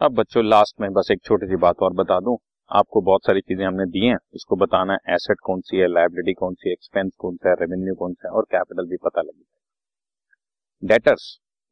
[0.00, 2.36] अब बच्चों लास्ट में बस एक छोटी सी बात और बता दूँ।
[2.70, 6.32] आपको बहुत सारी चीज़ें हमने दी हैं। इसको बताना है एसेट कौन सी है लाइबिलिटी
[6.32, 9.22] कौन सी है एक्सपेंस कौन सा है रेवेन्यू कौन सा है और कैपिटल भी पता
[9.22, 9.44] लगी
[10.82, 11.24] डेटर्स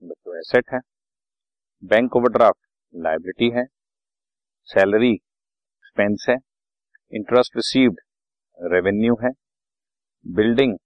[0.02, 0.78] बच्चों एसेट है।
[1.82, 2.58] बैंक ओवरड्राफ्ट
[2.94, 3.64] लाइबिलिटी है।
[4.68, 6.36] सैलरी एक्सपेंस है।
[7.12, 8.00] इंटरेस्ट रिसीव्ड
[8.58, 9.30] रेवेन्यू है।
[10.26, 10.76] बिल्डिंग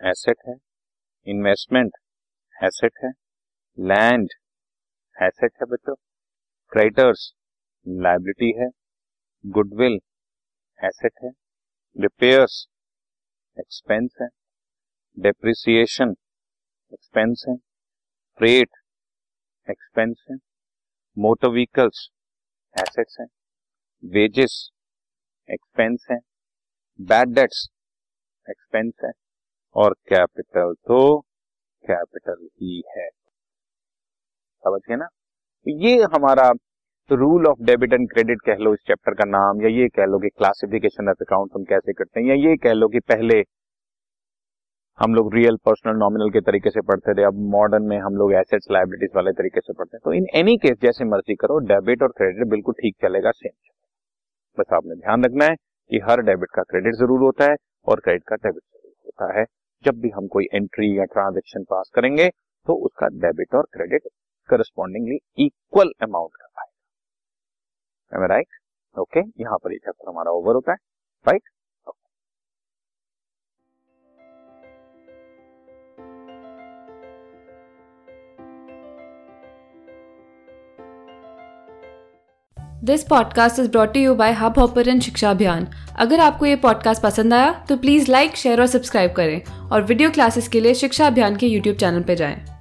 [0.00, 0.54] एसेट है।
[1.26, 1.96] इन्वेस्टमेंट
[2.56, 3.10] एसेट है।
[3.78, 4.28] लैंड
[5.16, 5.94] एसेट है, बच्चों।
[6.78, 7.22] क्रेडिटर्स
[7.86, 8.66] लाइबिलिटी है
[9.44, 9.94] गुडविल
[10.78, 11.30] एसेट है
[11.96, 12.54] रिपेयर्स
[13.56, 14.26] एक्सपेंस है
[15.16, 16.10] डेप्रिसिएशन
[16.92, 17.54] एक्सपेंस है
[18.40, 18.76] फ्रेट
[19.68, 20.36] एक्सपेंस है
[21.16, 22.06] मोटर व्हीकल्स
[22.76, 23.26] एसेट्स है
[24.04, 24.56] वेजेस
[25.48, 26.18] एक्सपेंस है
[27.00, 27.66] बैड डेट्स
[28.50, 29.10] एक्सपेंस है,
[29.76, 31.02] और कैपिटल तो
[31.84, 33.08] कैपिटल ही है।
[34.62, 35.08] समझ गए ना?
[35.66, 36.50] ये हमारा
[37.10, 40.04] तो rule of debit and credit कह लो इस चैप्टर का नाम, या ये कह
[40.06, 43.38] लो कि क्लासिफिकेशन ऑफ़ अकाउंट हम कैसे करते हैं, या ये कह लो कि पहले
[44.98, 48.32] हम लोग रियल पर्सनल नॉमिनल के तरीके से पढ़ते थे, अब मॉडर्न में हम लोग
[48.34, 52.02] एसेट्स लाइबिलिटीज वाले तरीके से पढ़ते हैं। तो इन एनी केस जैसे मर्ज़ी करो डेबिट
[52.02, 53.52] और क्रेडिट बिल्कुल ठीक चलेगा सेम
[54.58, 55.54] बस आपने ध्यान रखना है
[55.90, 57.56] कि हर डेबिट का क्रेडिट ज़रूर होता है
[57.86, 59.44] और क्रेडिट का डेबिट ज़रूर होता है।
[59.84, 62.28] जब भी हम कोई एंट्री या ट्रांजेक्शन पास करेंगे
[62.66, 64.08] तो उसका डेबिट और क्रेडिट
[64.48, 66.46] करस्पॉन्डिंगली इक्वल अमाउंट का
[68.12, 68.46] राइट
[68.98, 70.76] ओके यहाँ पर ये चैप्टर हमारा ओवर होता है
[71.26, 71.52] right right?
[82.84, 87.34] This podcast is brought you by hub hopper Shiksha Abhiyan अगर आपको ये पॉडकास्ट पसंद
[87.34, 91.36] आया तो प्लीज़ लाइक शेयर और सब्सक्राइब करें और वीडियो क्लासेस के लिए शिक्षा अभियान
[91.36, 92.57] के यूट्यूब चैनल पर जाएँ।